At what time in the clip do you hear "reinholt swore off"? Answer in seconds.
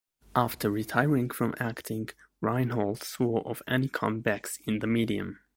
2.41-3.61